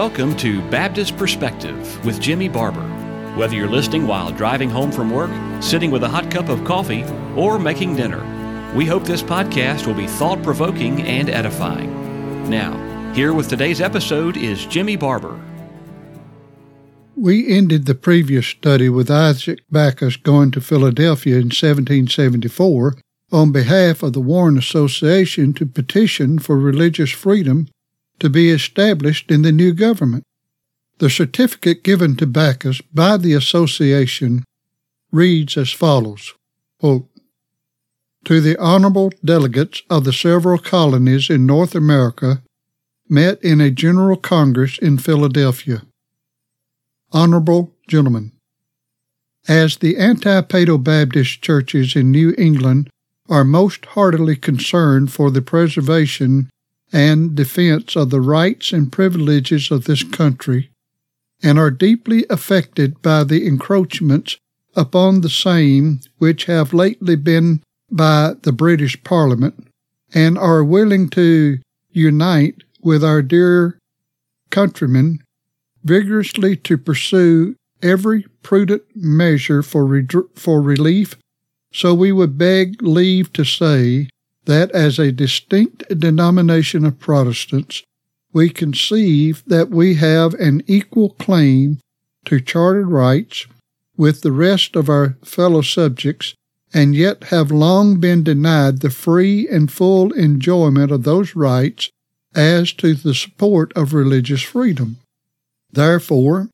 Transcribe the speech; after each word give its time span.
welcome 0.00 0.34
to 0.34 0.62
Baptist 0.70 1.14
Perspective 1.18 2.06
with 2.06 2.22
Jimmy 2.22 2.48
Barber. 2.48 2.88
Whether 3.36 3.54
you're 3.54 3.68
listening 3.68 4.06
while 4.06 4.32
driving 4.32 4.70
home 4.70 4.90
from 4.90 5.10
work, 5.10 5.30
sitting 5.62 5.90
with 5.90 6.02
a 6.02 6.08
hot 6.08 6.30
cup 6.30 6.48
of 6.48 6.64
coffee, 6.64 7.04
or 7.36 7.58
making 7.58 7.96
dinner, 7.96 8.24
we 8.74 8.86
hope 8.86 9.04
this 9.04 9.22
podcast 9.22 9.86
will 9.86 9.92
be 9.92 10.06
thought 10.06 10.42
provoking 10.42 11.02
and 11.02 11.28
edifying. 11.28 12.48
Now, 12.48 13.12
here 13.12 13.34
with 13.34 13.50
today's 13.50 13.82
episode 13.82 14.38
is 14.38 14.64
Jimmy 14.64 14.96
Barber. 14.96 15.38
We 17.14 17.54
ended 17.54 17.84
the 17.84 17.94
previous 17.94 18.46
study 18.46 18.88
with 18.88 19.10
Isaac 19.10 19.58
Backus 19.70 20.16
going 20.16 20.50
to 20.52 20.62
Philadelphia 20.62 21.34
in 21.34 21.50
1774 21.50 22.96
on 23.32 23.52
behalf 23.52 24.02
of 24.02 24.14
the 24.14 24.22
Warren 24.22 24.56
Association 24.56 25.52
to 25.52 25.66
petition 25.66 26.38
for 26.38 26.56
religious 26.56 27.10
freedom 27.10 27.68
to 28.20 28.30
be 28.30 28.50
established 28.50 29.30
in 29.30 29.42
the 29.42 29.52
new 29.52 29.72
government. 29.72 30.24
The 30.98 31.10
certificate 31.10 31.82
given 31.82 32.16
to 32.16 32.26
Backus 32.26 32.80
by 32.80 33.16
the 33.16 33.32
association 33.32 34.44
reads 35.10 35.56
as 35.56 35.72
follows 35.72 36.34
quote, 36.78 37.08
To 38.24 38.40
the 38.40 38.56
honorable 38.58 39.10
delegates 39.24 39.82
of 39.90 40.04
the 40.04 40.12
several 40.12 40.58
colonies 40.58 41.28
in 41.28 41.46
North 41.46 41.74
America 41.74 42.42
met 43.08 43.42
in 43.42 43.60
a 43.60 43.70
General 43.70 44.16
Congress 44.16 44.78
in 44.78 44.98
Philadelphia. 44.98 45.82
Honorable 47.12 47.74
Gentlemen, 47.88 48.32
as 49.48 49.78
the 49.78 49.96
anti 49.96 50.40
Paedo 50.42 50.82
Baptist 50.82 51.42
churches 51.42 51.96
in 51.96 52.10
New 52.10 52.34
England 52.38 52.88
are 53.28 53.44
most 53.44 53.84
heartily 53.86 54.36
concerned 54.36 55.12
for 55.12 55.30
the 55.30 55.42
preservation 55.42 56.50
and 56.92 57.34
defense 57.34 57.96
of 57.96 58.10
the 58.10 58.20
rights 58.20 58.72
and 58.72 58.92
privileges 58.92 59.70
of 59.70 59.84
this 59.84 60.02
country, 60.02 60.70
and 61.42 61.58
are 61.58 61.70
deeply 61.70 62.26
affected 62.28 63.00
by 63.02 63.24
the 63.24 63.46
encroachments 63.46 64.38
upon 64.74 65.20
the 65.20 65.30
same 65.30 66.00
which 66.18 66.44
have 66.44 66.72
lately 66.72 67.16
been 67.16 67.62
by 67.90 68.34
the 68.42 68.52
British 68.52 69.02
Parliament, 69.04 69.66
and 70.12 70.36
are 70.38 70.64
willing 70.64 71.08
to 71.08 71.58
unite 71.92 72.62
with 72.82 73.04
our 73.04 73.22
dear 73.22 73.78
countrymen 74.50 75.18
vigorously 75.84 76.56
to 76.56 76.76
pursue 76.76 77.54
every 77.82 78.26
prudent 78.42 78.82
measure 78.94 79.62
for, 79.62 79.86
re- 79.86 80.06
for 80.34 80.60
relief, 80.60 81.16
so 81.72 81.94
we 81.94 82.12
would 82.12 82.36
beg 82.36 82.82
leave 82.82 83.32
to 83.32 83.44
say 83.44 84.08
that 84.44 84.70
as 84.72 84.98
a 84.98 85.12
distinct 85.12 85.84
denomination 85.98 86.84
of 86.84 86.98
Protestants, 86.98 87.82
we 88.32 88.48
conceive 88.48 89.42
that 89.46 89.70
we 89.70 89.94
have 89.94 90.34
an 90.34 90.62
equal 90.66 91.10
claim 91.10 91.78
to 92.24 92.40
chartered 92.40 92.88
rights 92.88 93.46
with 93.96 94.22
the 94.22 94.32
rest 94.32 94.76
of 94.76 94.88
our 94.88 95.16
fellow 95.24 95.62
subjects, 95.62 96.34
and 96.72 96.94
yet 96.94 97.24
have 97.24 97.50
long 97.50 97.98
been 97.98 98.22
denied 98.22 98.80
the 98.80 98.90
free 98.90 99.48
and 99.48 99.72
full 99.72 100.12
enjoyment 100.12 100.92
of 100.92 101.02
those 101.02 101.34
rights 101.34 101.90
as 102.34 102.72
to 102.72 102.94
the 102.94 103.14
support 103.14 103.72
of 103.74 103.92
religious 103.92 104.42
freedom. 104.42 104.96
Therefore, 105.72 106.48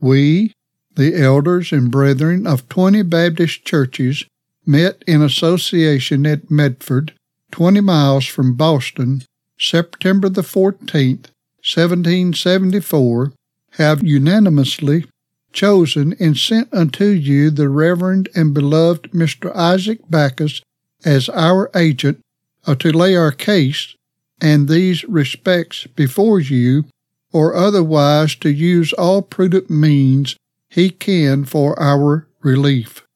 we, 0.00 0.52
the 0.94 1.20
elders 1.20 1.72
and 1.72 1.90
brethren 1.90 2.46
of 2.46 2.68
twenty 2.68 3.02
Baptist 3.02 3.64
churches, 3.64 4.24
met 4.68 5.02
in 5.06 5.22
association 5.22 6.26
at 6.26 6.50
Medford, 6.50 7.14
20 7.50 7.80
miles 7.80 8.26
from 8.26 8.54
Boston, 8.54 9.22
September 9.58 10.28
the 10.28 10.42
14th, 10.42 11.30
1774, 11.64 13.32
have 13.72 14.02
unanimously 14.02 15.06
chosen 15.52 16.14
and 16.20 16.36
sent 16.36 16.72
unto 16.72 17.06
you 17.06 17.50
the 17.50 17.68
Reverend 17.68 18.28
and 18.34 18.52
beloved 18.52 19.10
Mr. 19.12 19.54
Isaac 19.56 20.00
Backus 20.10 20.60
as 21.04 21.28
our 21.30 21.70
agent 21.74 22.20
uh, 22.66 22.74
to 22.76 22.92
lay 22.92 23.16
our 23.16 23.32
case 23.32 23.94
and 24.40 24.68
these 24.68 25.04
respects 25.04 25.86
before 25.96 26.38
you, 26.38 26.84
or 27.32 27.54
otherwise 27.54 28.34
to 28.36 28.50
use 28.50 28.92
all 28.92 29.22
prudent 29.22 29.68
means 29.70 30.36
he 30.68 30.90
can 30.90 31.44
for 31.44 31.78
our 31.80 32.28
relief. 32.42 33.07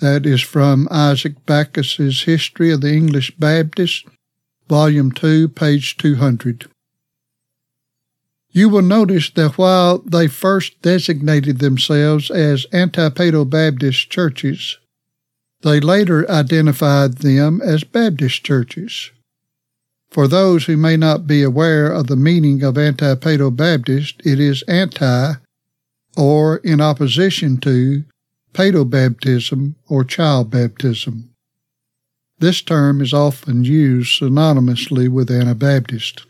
That 0.00 0.24
is 0.24 0.40
from 0.40 0.88
Isaac 0.90 1.44
Backus's 1.44 2.22
History 2.22 2.72
of 2.72 2.80
the 2.80 2.92
English 2.92 3.36
Baptists, 3.36 4.04
Volume 4.66 5.12
2, 5.12 5.48
page 5.48 5.98
200. 5.98 6.70
You 8.50 8.70
will 8.70 8.82
notice 8.82 9.28
that 9.30 9.58
while 9.58 9.98
they 9.98 10.26
first 10.26 10.80
designated 10.80 11.58
themselves 11.58 12.30
as 12.30 12.66
anti-Paedo 12.72 13.44
Baptist 13.50 14.08
churches, 14.08 14.78
they 15.60 15.80
later 15.80 16.28
identified 16.30 17.18
them 17.18 17.60
as 17.60 17.84
Baptist 17.84 18.42
churches. 18.42 19.10
For 20.10 20.26
those 20.26 20.64
who 20.64 20.78
may 20.78 20.96
not 20.96 21.26
be 21.26 21.42
aware 21.42 21.92
of 21.92 22.06
the 22.06 22.16
meaning 22.16 22.62
of 22.62 22.78
anti-Paedo 22.78 23.54
Baptist, 23.54 24.22
it 24.24 24.40
is 24.40 24.62
anti, 24.62 25.34
or 26.16 26.56
in 26.58 26.80
opposition 26.80 27.58
to, 27.58 28.04
paedobaptism 28.52 29.74
or 29.88 30.04
child 30.04 30.50
baptism. 30.50 31.30
This 32.38 32.62
term 32.62 33.00
is 33.00 33.12
often 33.12 33.64
used 33.64 34.20
synonymously 34.20 35.08
with 35.08 35.30
Anabaptist. 35.30 36.26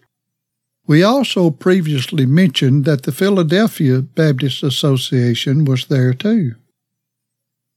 We 0.86 1.04
also 1.04 1.50
previously 1.50 2.26
mentioned 2.26 2.84
that 2.84 3.04
the 3.04 3.12
Philadelphia 3.12 4.03
Baptist 4.03 4.64
Association 4.64 5.64
was 5.64 5.86
there 5.86 6.12
too. 6.12 6.56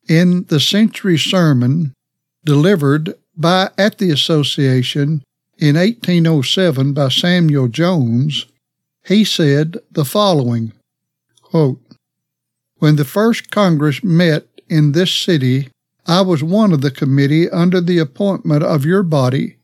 In 0.09 0.46
the 0.46 0.59
century 0.59 1.18
sermon 1.18 1.94
delivered 2.44 3.14
by 3.38 3.70
at 3.78 4.00
the 4.00 4.09
association 4.09 5.24
in 5.59 5.76
1807 5.76 6.94
by 6.94 7.09
Samuel 7.09 7.68
Jones, 7.68 8.48
he 9.06 9.24
said 9.24 9.78
the 9.92 10.06
following 10.06 10.74
quote, 11.42 11.80
when 12.84 12.98
the 12.98 13.06
first 13.06 13.50
Congress 13.50 14.04
met 14.04 14.46
in 14.68 14.92
this 14.92 15.10
city, 15.10 15.70
I 16.06 16.20
was 16.20 16.44
one 16.44 16.74
of 16.74 16.82
the 16.82 16.92
committee 16.92 17.50
under 17.50 17.80
the 17.80 17.98
appointment 17.98 18.62
of 18.62 18.84
your 18.84 19.04
body, 19.04 19.56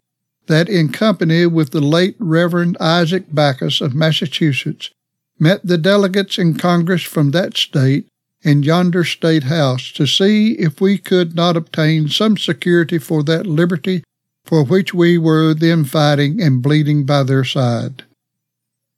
that 0.48 0.70
in 0.70 0.94
company 0.94 1.46
with 1.46 1.72
the 1.72 1.82
late 1.82 2.16
Reverend 2.18 2.78
Isaac 2.80 3.26
Backus 3.30 3.82
of 3.82 3.94
Massachusetts, 3.94 4.92
met 5.38 5.60
the 5.68 5.78
delegates 5.78 6.38
in 6.38 6.58
Congress 6.58 7.04
from 7.04 7.32
that 7.32 7.58
state 7.58 8.08
in 8.42 8.64
yonder 8.64 9.04
State 9.04 9.44
House 9.44 9.92
to 9.92 10.08
see 10.08 10.54
if 10.54 10.80
we 10.80 10.98
could 10.98 11.36
not 11.36 11.58
obtain 11.58 12.08
some 12.08 12.38
security 12.38 13.00
for 13.00 13.22
that 13.24 13.46
liberty 13.46 14.02
for 14.46 14.64
which 14.64 14.94
we 14.94 15.18
were 15.18 15.54
then 15.54 15.84
fighting 15.84 16.42
and 16.42 16.62
bleeding 16.62 17.06
by 17.06 17.24
their 17.24 17.44
side. 17.44 18.04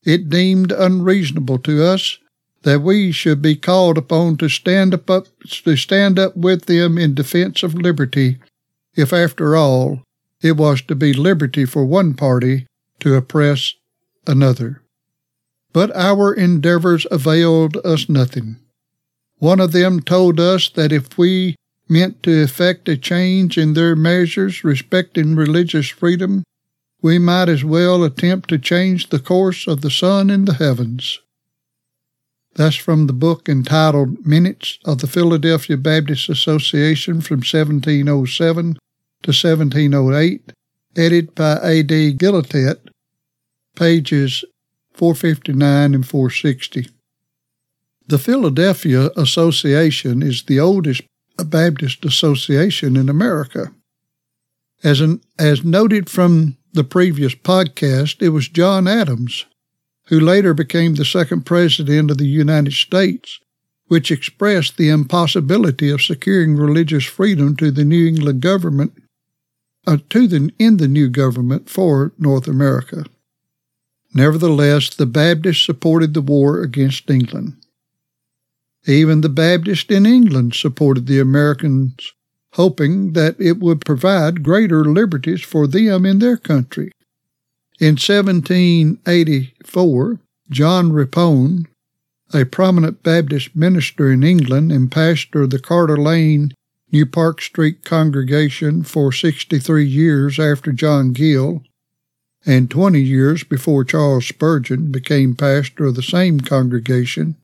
It 0.05 0.29
deemed 0.29 0.71
unreasonable 0.71 1.57
to 1.57 1.83
us 1.83 2.19
that 2.63 2.81
we 2.81 3.11
should 3.11 3.41
be 3.41 3.55
called 3.55 3.97
upon 3.97 4.37
to 4.37 4.47
stand 4.47 4.93
up, 4.93 5.09
up 5.09 5.27
to 5.49 5.75
stand 5.75 6.19
up 6.19 6.35
with 6.37 6.65
them 6.65 6.97
in 6.97 7.13
defense 7.13 7.63
of 7.63 7.73
liberty, 7.73 8.37
if 8.95 9.11
after 9.11 9.55
all 9.55 10.03
it 10.41 10.57
was 10.57 10.81
to 10.81 10.95
be 10.95 11.13
liberty 11.13 11.65
for 11.65 11.85
one 11.85 12.13
party 12.13 12.67
to 12.99 13.15
oppress 13.15 13.73
another. 14.27 14.81
But 15.73 15.95
our 15.95 16.33
endeavors 16.33 17.07
availed 17.09 17.77
us 17.77 18.09
nothing. 18.09 18.57
One 19.39 19.59
of 19.59 19.71
them 19.71 20.01
told 20.01 20.39
us 20.39 20.69
that 20.69 20.91
if 20.91 21.17
we 21.17 21.55
meant 21.89 22.21
to 22.23 22.43
effect 22.43 22.87
a 22.89 22.95
change 22.95 23.57
in 23.57 23.73
their 23.73 23.95
measures 23.95 24.63
respecting 24.63 25.35
religious 25.35 25.89
freedom, 25.89 26.43
we 27.01 27.17
might 27.17 27.49
as 27.49 27.63
well 27.63 28.03
attempt 28.03 28.49
to 28.49 28.59
change 28.59 29.09
the 29.09 29.19
course 29.19 29.67
of 29.67 29.81
the 29.81 29.89
sun 29.89 30.29
in 30.29 30.45
the 30.45 30.53
heavens. 30.53 31.19
That's 32.55 32.75
from 32.75 33.07
the 33.07 33.13
book 33.13 33.47
entitled 33.47 34.25
Minutes 34.25 34.77
of 34.85 34.99
the 34.99 35.07
Philadelphia 35.07 35.77
Baptist 35.77 36.29
Association 36.29 37.21
from 37.21 37.37
1707 37.37 38.73
to 38.73 39.29
1708, 39.29 40.51
edited 40.95 41.33
by 41.33 41.59
A.D. 41.63 42.13
Gillette, 42.13 42.89
pages 43.75 44.43
459 44.93 45.95
and 45.95 46.07
460. 46.07 46.89
The 48.07 48.19
Philadelphia 48.19 49.09
Association 49.15 50.21
is 50.21 50.43
the 50.43 50.59
oldest 50.59 51.03
Baptist 51.45 52.03
association 52.05 52.97
in 52.97 53.07
America. 53.09 53.71
As, 54.83 54.99
an, 54.99 55.21
as 55.39 55.63
noted 55.63 56.09
from 56.09 56.57
the 56.73 56.83
previous 56.83 57.33
podcast, 57.33 58.21
it 58.21 58.29
was 58.29 58.47
John 58.49 58.87
Adams 58.87 59.45
who 60.11 60.19
later 60.19 60.53
became 60.53 60.95
the 60.95 61.05
second 61.05 61.45
president 61.45 62.11
of 62.11 62.17
the 62.17 62.27
United 62.27 62.73
States, 62.73 63.39
which 63.87 64.11
expressed 64.11 64.75
the 64.75 64.89
impossibility 64.89 65.89
of 65.89 66.01
securing 66.01 66.57
religious 66.57 67.05
freedom 67.05 67.55
to 67.55 67.71
the 67.71 67.85
New 67.85 68.09
England 68.09 68.41
government, 68.41 68.91
uh, 69.87 69.97
to 70.09 70.27
the 70.27 70.51
in 70.59 70.75
the 70.77 70.87
new 70.89 71.07
government 71.07 71.69
for 71.69 72.11
North 72.19 72.45
America. 72.45 73.05
Nevertheless, 74.13 74.93
the 74.93 75.05
Baptists 75.05 75.65
supported 75.65 76.13
the 76.13 76.21
war 76.21 76.61
against 76.61 77.09
England. 77.09 77.55
Even 78.85 79.21
the 79.21 79.29
Baptists 79.29 79.89
in 79.89 80.05
England 80.05 80.55
supported 80.55 81.07
the 81.07 81.21
Americans, 81.21 82.11
hoping 82.55 83.13
that 83.13 83.39
it 83.39 83.59
would 83.59 83.85
provide 83.85 84.43
greater 84.43 84.83
liberties 84.83 85.41
for 85.41 85.67
them 85.67 86.05
in 86.05 86.19
their 86.19 86.35
country. 86.35 86.91
In 87.81 87.95
1784, 87.95 90.19
John 90.51 90.93
Rippon, 90.93 91.67
a 92.31 92.45
prominent 92.45 93.01
Baptist 93.01 93.55
minister 93.55 94.11
in 94.11 94.21
England 94.21 94.71
and 94.71 94.91
pastor 94.91 95.41
of 95.41 95.49
the 95.49 95.57
Carter 95.57 95.97
Lane 95.97 96.53
New 96.91 97.07
Park 97.07 97.41
Street 97.41 97.83
congregation 97.83 98.83
for 98.83 99.11
63 99.11 99.83
years 99.83 100.39
after 100.39 100.71
John 100.71 101.11
Gill, 101.11 101.63
and 102.45 102.69
20 102.69 103.01
years 103.01 103.43
before 103.43 103.83
Charles 103.83 104.27
Spurgeon 104.27 104.91
became 104.91 105.33
pastor 105.33 105.85
of 105.85 105.95
the 105.95 106.03
same 106.03 106.39
congregation, 106.39 107.35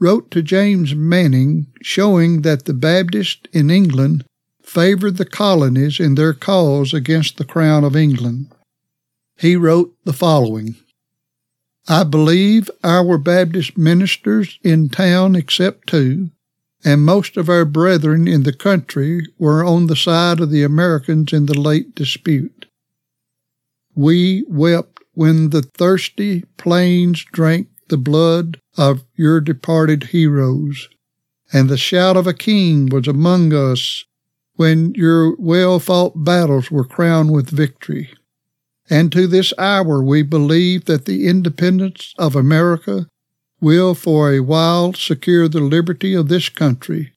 wrote 0.00 0.32
to 0.32 0.42
James 0.42 0.96
Manning 0.96 1.68
showing 1.80 2.42
that 2.42 2.64
the 2.64 2.74
Baptists 2.74 3.46
in 3.52 3.70
England 3.70 4.24
favored 4.64 5.16
the 5.16 5.24
colonies 5.24 6.00
in 6.00 6.16
their 6.16 6.34
cause 6.34 6.92
against 6.92 7.36
the 7.36 7.44
Crown 7.44 7.84
of 7.84 7.94
England. 7.94 8.48
He 9.42 9.56
wrote 9.56 9.92
the 10.04 10.12
following 10.12 10.76
I 11.88 12.04
believe 12.04 12.70
our 12.84 13.18
Baptist 13.18 13.76
ministers 13.76 14.60
in 14.62 14.88
town, 14.88 15.34
except 15.34 15.88
two, 15.88 16.30
and 16.84 17.04
most 17.04 17.36
of 17.36 17.48
our 17.48 17.64
brethren 17.64 18.28
in 18.28 18.44
the 18.44 18.52
country 18.52 19.26
were 19.38 19.64
on 19.64 19.88
the 19.88 19.96
side 19.96 20.38
of 20.38 20.50
the 20.50 20.62
Americans 20.62 21.32
in 21.32 21.46
the 21.46 21.58
late 21.58 21.92
dispute. 21.96 22.66
We 23.96 24.44
wept 24.46 25.00
when 25.14 25.50
the 25.50 25.62
thirsty 25.62 26.44
plains 26.56 27.24
drank 27.32 27.66
the 27.88 27.98
blood 27.98 28.60
of 28.78 29.02
your 29.16 29.40
departed 29.40 30.04
heroes, 30.04 30.88
and 31.52 31.68
the 31.68 31.76
shout 31.76 32.16
of 32.16 32.28
a 32.28 32.32
king 32.32 32.90
was 32.90 33.08
among 33.08 33.52
us 33.52 34.04
when 34.54 34.94
your 34.94 35.34
well 35.34 35.80
fought 35.80 36.12
battles 36.24 36.70
were 36.70 36.84
crowned 36.84 37.32
with 37.32 37.50
victory. 37.50 38.08
And 38.92 39.10
to 39.12 39.26
this 39.26 39.54
hour 39.56 40.02
we 40.02 40.20
believe 40.20 40.84
that 40.84 41.06
the 41.06 41.26
independence 41.26 42.14
of 42.18 42.36
America 42.36 43.06
will 43.58 43.94
for 43.94 44.30
a 44.30 44.40
while 44.40 44.92
secure 44.92 45.48
the 45.48 45.60
liberty 45.60 46.12
of 46.12 46.28
this 46.28 46.50
country. 46.50 47.14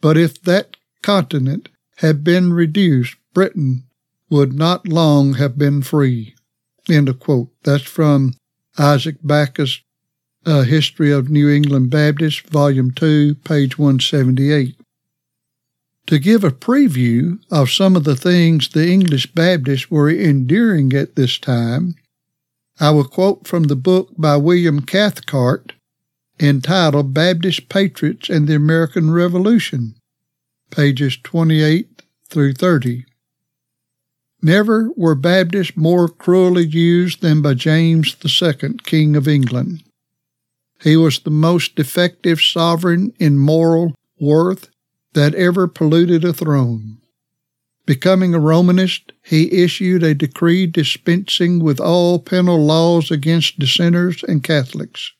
But 0.00 0.16
if 0.16 0.40
that 0.44 0.78
continent 1.02 1.68
had 1.96 2.24
been 2.24 2.54
reduced, 2.54 3.16
Britain 3.34 3.84
would 4.30 4.54
not 4.54 4.88
long 4.88 5.34
have 5.34 5.58
been 5.58 5.82
free. 5.82 6.34
End 6.88 7.06
of 7.10 7.20
quote. 7.20 7.50
That's 7.64 7.84
from 7.84 8.32
Isaac 8.78 9.16
Backus' 9.22 9.82
uh, 10.46 10.62
History 10.62 11.12
of 11.12 11.28
New 11.28 11.50
England 11.50 11.90
Baptists, 11.90 12.40
Volume 12.48 12.92
2, 12.92 13.34
page 13.44 13.78
178. 13.78 14.79
To 16.06 16.18
give 16.18 16.42
a 16.42 16.50
preview 16.50 17.38
of 17.50 17.70
some 17.70 17.94
of 17.94 18.04
the 18.04 18.16
things 18.16 18.68
the 18.68 18.88
English 18.88 19.32
Baptists 19.32 19.90
were 19.90 20.10
enduring 20.10 20.92
at 20.92 21.14
this 21.14 21.38
time, 21.38 21.94
I 22.80 22.90
will 22.90 23.04
quote 23.04 23.46
from 23.46 23.64
the 23.64 23.76
book 23.76 24.10
by 24.16 24.36
William 24.36 24.80
Cathcart 24.80 25.74
entitled 26.40 27.12
Baptist 27.12 27.68
Patriots 27.68 28.30
and 28.30 28.48
the 28.48 28.54
American 28.54 29.10
Revolution, 29.10 29.94
pages 30.70 31.18
28 31.22 32.02
through 32.28 32.54
30. 32.54 33.04
Never 34.42 34.90
were 34.96 35.14
Baptists 35.14 35.76
more 35.76 36.08
cruelly 36.08 36.66
used 36.66 37.20
than 37.20 37.42
by 37.42 37.54
James 37.54 38.16
II, 38.24 38.78
King 38.84 39.16
of 39.16 39.28
England. 39.28 39.82
He 40.82 40.96
was 40.96 41.18
the 41.18 41.30
most 41.30 41.76
defective 41.76 42.40
sovereign 42.40 43.12
in 43.18 43.38
moral 43.38 43.94
worth 44.18 44.69
that 45.14 45.34
ever 45.34 45.66
polluted 45.66 46.24
a 46.24 46.32
throne. 46.32 46.98
Becoming 47.86 48.34
a 48.34 48.38
Romanist, 48.38 49.12
he 49.24 49.50
issued 49.50 50.02
a 50.02 50.14
decree 50.14 50.66
dispensing 50.66 51.58
with 51.58 51.80
all 51.80 52.18
penal 52.18 52.64
laws 52.64 53.10
against 53.10 53.58
dissenters 53.58 54.22
and 54.22 54.44
Catholics. 54.44 55.12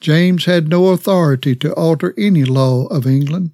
James 0.00 0.46
had 0.46 0.68
no 0.68 0.88
authority 0.88 1.54
to 1.56 1.72
alter 1.74 2.12
any 2.18 2.44
law 2.44 2.86
of 2.86 3.06
England. 3.06 3.52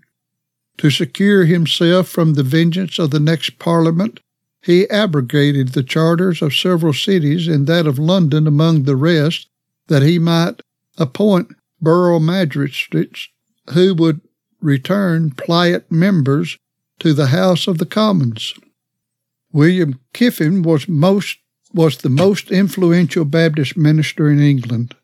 To 0.78 0.90
secure 0.90 1.44
himself 1.44 2.08
from 2.08 2.34
the 2.34 2.42
vengeance 2.42 2.98
of 2.98 3.10
the 3.10 3.20
next 3.20 3.58
Parliament, 3.58 4.20
he 4.62 4.88
abrogated 4.88 5.68
the 5.68 5.82
charters 5.82 6.40
of 6.40 6.54
several 6.54 6.92
cities 6.92 7.48
and 7.48 7.66
that 7.66 7.86
of 7.86 7.98
London 7.98 8.46
among 8.46 8.84
the 8.84 8.96
rest, 8.96 9.48
that 9.88 10.02
he 10.02 10.18
might 10.18 10.62
appoint 10.96 11.48
borough 11.80 12.20
magistrates 12.20 13.28
who 13.74 13.94
would 13.94 14.20
return 14.62 15.30
pliant 15.32 15.90
members 15.90 16.58
to 17.00 17.12
the 17.12 17.26
House 17.26 17.66
of 17.66 17.78
the 17.78 17.86
Commons. 17.86 18.54
William 19.52 20.00
Kiffin 20.12 20.62
was 20.62 20.88
most 20.88 21.38
was 21.74 21.98
the 21.98 22.10
most 22.10 22.50
influential 22.50 23.24
Baptist 23.24 23.76
minister 23.76 24.30
in 24.30 24.38
England, 24.38 24.94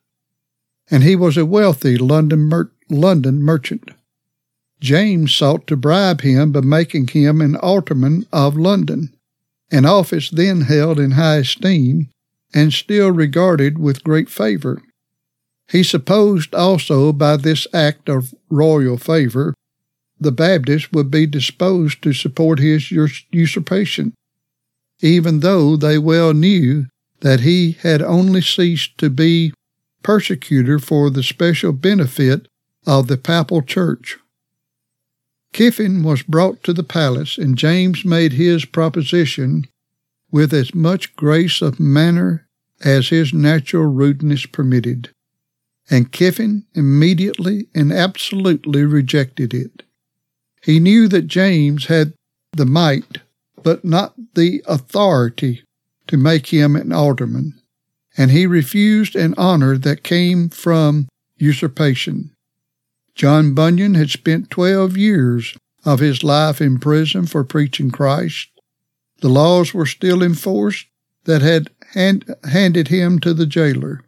and 0.91 1.03
he 1.03 1.17
was 1.17 1.37
a 1.37 1.47
wealthy 1.47 1.97
London 1.97 2.41
mer- 2.41 2.71
London 2.91 3.43
merchant. 3.43 3.91
James 4.81 5.35
sought 5.35 5.67
to 5.67 5.77
bribe 5.77 6.21
him 6.21 6.53
by 6.53 6.61
making 6.61 7.09
him 7.09 7.41
an 7.41 7.57
alderman 7.57 8.27
of 8.33 8.57
London, 8.57 9.15
an 9.73 9.85
office 9.85 10.31
then 10.31 10.63
held 10.63 11.01
in 11.01 11.13
high 11.13 11.39
esteem 11.39 12.09
and 12.55 12.73
still 12.73 13.11
regarded 13.11 13.79
with 13.79 14.05
great 14.05 14.31
favor. 14.31 14.83
He 15.71 15.83
supposed 15.83 16.55
also 16.55 17.13
by 17.13 17.37
this 17.37 17.67
act 17.75 18.09
of 18.09 18.35
royal 18.49 18.97
favor 18.97 19.55
the 20.21 20.33
Baptists 20.33 20.91
would 20.93 21.11
be 21.11 21.27
disposed 21.27 22.03
to 22.03 22.13
support 22.13 22.59
his 22.59 22.91
usurpation, 22.91 24.15
even 25.01 25.41
though 25.41 25.77
they 25.77 25.99
well 25.99 26.35
knew 26.35 26.87
that 27.21 27.41
he 27.41 27.73
had 27.83 28.03
only 28.03 28.41
ceased 28.41 28.99
to 28.99 29.11
be 29.11 29.53
persecutor 30.03 30.79
for 30.79 31.11
the 31.11 31.23
special 31.23 31.73
benefit 31.73 32.49
of 32.87 33.07
the 33.07 33.17
papal 33.17 33.63
church. 33.63 34.19
Kiffin 35.53 36.03
was 36.03 36.23
brought 36.23 36.63
to 36.65 36.73
the 36.73 36.83
palace, 36.83 37.39
and 37.39 37.57
James 37.57 38.05
made 38.05 38.33
his 38.33 38.65
proposition 38.65 39.67
with 40.31 40.53
as 40.53 40.75
much 40.75 41.15
grace 41.17 41.63
of 41.63 41.81
manner 41.81 42.47
as 42.85 43.09
his 43.09 43.33
natural 43.33 43.87
rudeness 43.87 44.47
permitted 44.47 45.11
and 45.91 46.13
Kiffin 46.13 46.65
immediately 46.75 47.69
and 47.75 47.93
absolutely 47.93 48.85
rejected 48.85 49.55
it. 49.55 49.83
He 50.63 50.81
knew 50.81 51.09
that 51.09 51.29
James 51.29 51.87
had 51.87 52.13
the 52.53 52.67
might, 52.67 53.19
but 53.63 53.85
not 53.85 54.15
the 54.35 54.63
authority, 54.67 55.63
to 56.07 56.17
make 56.17 56.47
him 56.47 56.75
an 56.75 56.93
alderman, 56.93 57.61
and 58.17 58.31
he 58.31 58.47
refused 58.47 59.15
an 59.15 59.35
honor 59.37 59.77
that 59.79 60.03
came 60.03 60.49
from 60.49 61.09
usurpation. 61.37 62.31
John 63.15 63.55
Bunyan 63.55 63.95
had 63.95 64.11
spent 64.11 64.51
twelve 64.51 64.97
years 64.97 65.57
of 65.85 66.01
his 66.01 66.25
life 66.25 66.61
in 66.61 66.79
prison 66.79 67.27
for 67.27 67.45
preaching 67.45 67.91
Christ. 67.91 68.49
The 69.21 69.29
laws 69.29 69.75
were 69.75 69.87
still 69.87 70.23
in 70.23 70.35
force 70.35 70.87
that 71.25 71.43
had 71.43 71.71
hand, 71.95 72.35
handed 72.45 72.89
him 72.89 73.19
to 73.21 73.35
the 73.35 73.47
jailer 73.47 74.03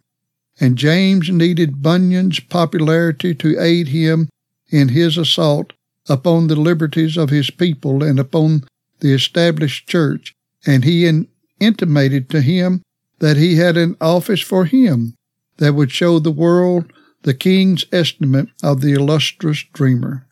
and 0.59 0.77
James 0.77 1.29
needed 1.31 1.83
Bunyan's 1.83 2.41
popularity 2.41 3.35
to 3.37 3.61
aid 3.61 3.89
him 3.89 4.29
in 4.71 4.89
his 4.89 5.17
assault 5.17 5.73
upon 6.09 6.47
the 6.47 6.57
liberties 6.57 7.17
of 7.17 7.31
his 7.31 7.51
people 7.51 8.03
and 8.03 8.19
upon 8.19 8.65
the 9.01 9.13
established 9.13 9.89
church, 9.89 10.33
and 10.67 10.85
he 10.85 11.07
in- 11.07 11.29
intimated 11.61 12.29
to 12.31 12.41
him 12.41 12.83
that 13.19 13.37
he 13.37 13.57
had 13.57 13.77
an 13.77 13.97
office 14.01 14.41
for 14.41 14.65
him 14.65 15.15
that 15.59 15.75
would 15.75 15.93
show 15.93 16.19
the 16.19 16.31
world 16.31 16.93
the 17.23 17.35
king's 17.35 17.85
estimate 17.93 18.49
of 18.63 18.81
the 18.81 18.93
illustrious 18.93 19.65
dreamer. 19.73 20.27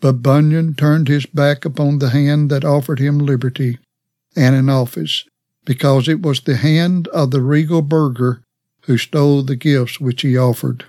But 0.00 0.22
Bunyan 0.22 0.74
turned 0.74 1.08
his 1.08 1.26
back 1.26 1.64
upon 1.64 1.98
the 1.98 2.10
hand 2.10 2.50
that 2.50 2.64
offered 2.64 3.00
him 3.00 3.18
liberty 3.18 3.78
and 4.36 4.54
an 4.54 4.68
office, 4.68 5.24
because 5.64 6.08
it 6.08 6.22
was 6.22 6.40
the 6.40 6.56
hand 6.56 7.08
of 7.08 7.32
the 7.32 7.42
regal 7.42 7.82
burgher 7.82 8.42
who 8.82 8.96
stole 8.98 9.42
the 9.42 9.56
gifts 9.56 10.00
which 10.00 10.22
he 10.22 10.36
offered. 10.36 10.84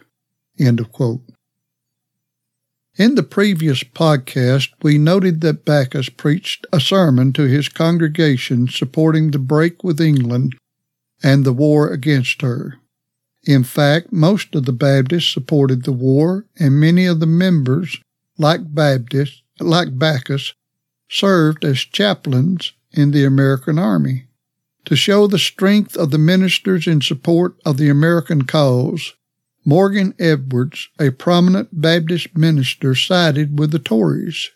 End 0.60 0.80
of 0.80 0.92
quote. 0.92 1.22
In 2.98 3.16
the 3.16 3.24
previous 3.24 3.84
podcast, 3.84 4.70
we 4.82 4.98
noted 4.98 5.42
that 5.42 5.66
Backus 5.66 6.10
preached 6.10 6.66
a 6.74 6.80
sermon 6.80 7.32
to 7.34 7.44
his 7.44 7.70
congregation 7.70 8.68
supporting 8.68 9.32
the 9.32 9.40
break 9.40 9.84
with 9.84 10.02
England 10.02 10.56
and 11.24 11.46
the 11.46 11.54
war 11.54 11.90
against 11.90 12.42
her. 12.42 12.76
In 13.44 13.64
fact, 13.64 14.12
most 14.12 14.54
of 14.56 14.66
the 14.66 14.74
Baptists 14.74 15.34
supported 15.34 15.84
the 15.84 15.94
war, 15.94 16.46
and 16.60 16.80
many 16.80 17.06
of 17.06 17.20
the 17.20 17.26
members, 17.26 18.00
like 18.38 18.74
Baptists, 18.74 19.42
like 19.60 19.98
Backus, 19.98 20.54
served 21.10 21.66
as 21.66 21.80
chaplains 21.80 22.74
in 22.92 23.12
the 23.12 23.26
American 23.26 23.80
Army. 23.80 24.28
To 24.86 24.96
show 24.96 25.28
the 25.28 25.40
strength 25.40 25.96
of 25.96 26.12
the 26.12 26.18
ministers 26.18 26.88
in 26.88 27.02
support 27.02 27.56
of 27.66 27.78
the 27.78 27.90
American 27.90 28.44
cause, 28.44 29.14
Morgan 29.64 30.16
Edwards, 30.18 30.90
a 31.00 31.12
prominent 31.12 31.70
Baptist 31.72 32.36
minister, 32.36 32.96
sided 32.96 33.60
with 33.60 33.72
the 33.72 33.80
Tories. 33.80 34.50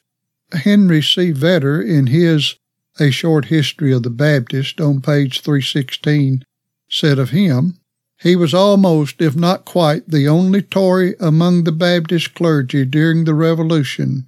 Henry 0.51 1.01
C. 1.01 1.31
Vedder, 1.31 1.81
in 1.81 2.07
his 2.07 2.55
A 2.99 3.11
Short 3.11 3.45
History 3.45 3.93
of 3.93 4.03
the 4.03 4.09
Baptist 4.09 4.81
on 4.81 5.01
page 5.01 5.41
316, 5.41 6.43
said 6.89 7.19
of 7.19 7.29
him, 7.29 7.79
he 8.21 8.35
was 8.35 8.53
almost, 8.53 9.21
if 9.21 9.35
not 9.35 9.65
quite, 9.65 10.09
the 10.09 10.27
only 10.27 10.61
Tory 10.61 11.15
among 11.19 11.63
the 11.63 11.71
Baptist 11.71 12.33
clergy 12.33 12.85
during 12.85 13.25
the 13.25 13.33
Revolution, 13.33 14.27